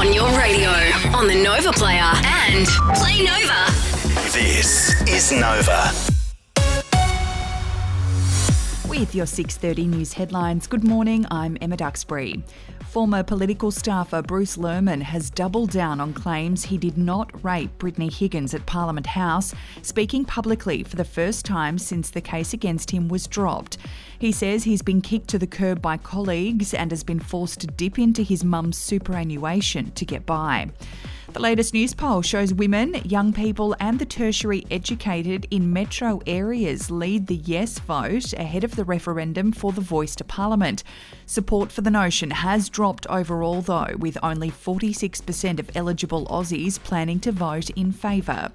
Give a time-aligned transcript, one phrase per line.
[0.00, 0.70] on your radio,
[1.14, 3.70] on the Nova Player, and Play Nova.
[4.32, 6.09] This is Nova.
[9.00, 10.66] With your 6:30 news headlines.
[10.66, 11.24] Good morning.
[11.30, 12.44] I'm Emma Duxbury.
[12.90, 18.10] Former political staffer Bruce Lehrmann has doubled down on claims he did not rape Brittany
[18.10, 23.08] Higgins at Parliament House, speaking publicly for the first time since the case against him
[23.08, 23.78] was dropped.
[24.18, 27.68] He says he's been kicked to the curb by colleagues and has been forced to
[27.68, 30.68] dip into his mum's superannuation to get by.
[31.32, 37.28] The latest Newspoll shows women, young people, and the tertiary educated in metro areas lead
[37.28, 40.82] the yes vote ahead of the referendum for the voice to parliament.
[41.26, 47.20] Support for the notion has dropped overall, though, with only 46% of eligible Aussies planning
[47.20, 48.50] to vote in favour.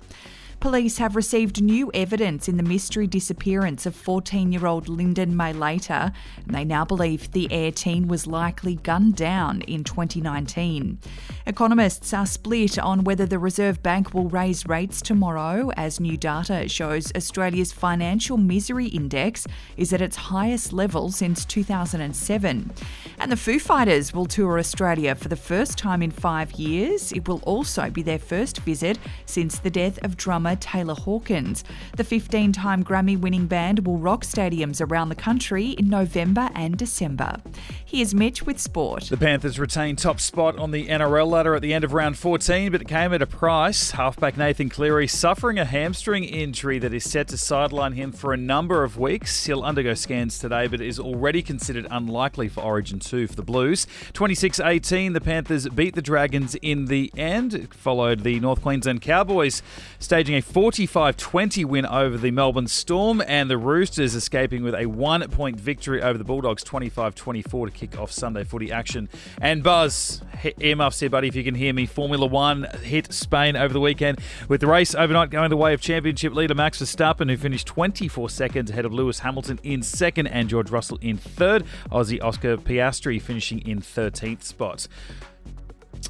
[0.66, 6.12] Police have received new evidence in the mystery disappearance of 14 year old Lyndon Maylata,
[6.44, 10.98] and they now believe the Ayr teen was likely gunned down in 2019.
[11.46, 16.68] Economists are split on whether the Reserve Bank will raise rates tomorrow, as new data
[16.68, 19.46] shows Australia's financial misery index
[19.78, 22.72] is at its highest level since 2007.
[23.20, 27.12] And the Foo Fighters will tour Australia for the first time in five years.
[27.12, 28.98] It will also be their first visit
[29.28, 31.64] since the death of drummer Taylor Hawkins.
[31.98, 36.78] The 15 time Grammy winning band will rock stadiums around the country in November and
[36.78, 37.38] December.
[37.86, 39.06] Here's Mitch with sport.
[39.06, 42.72] The Panthers retain top spot on the NRL ladder at the end of round 14,
[42.72, 43.92] but it came at a price.
[43.92, 48.38] Halfback Nathan Cleary suffering a hamstring injury that is set to sideline him for a
[48.38, 49.46] number of weeks.
[49.46, 53.88] He'll undergo scans today, but is already considered unlikely for Origin 2 for the Blues.
[54.14, 59.62] 26 18, the Panthers beat the Dragons in the end, followed the North Queensland Cowboys
[60.00, 64.86] staging a 45 20 win over the Melbourne Storm, and the Roosters escaping with a
[64.86, 69.08] one point victory over the Bulldogs 25 24 to kick off Sunday footy action.
[69.40, 70.22] And Buzz,
[70.60, 71.86] earmuffs here, buddy, if you can hear me.
[71.86, 74.20] Formula One hit Spain over the weekend
[74.50, 78.30] with the race overnight going the way of championship leader Max Verstappen, who finished 24
[78.30, 81.64] seconds ahead of Lewis Hamilton in second and George Russell in third.
[81.90, 84.90] Aussie Oscar Piastri finishing in 13th spot.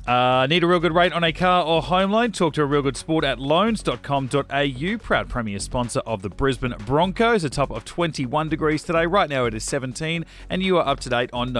[0.07, 2.31] Uh, need a real good rate on a car or home loan?
[2.31, 4.97] Talk to a real good sport at loans.com.au.
[4.99, 7.43] Proud premier sponsor of the Brisbane Broncos.
[7.43, 9.05] A top of 21 degrees today.
[9.07, 11.53] Right now it is 17, and you are up to date on.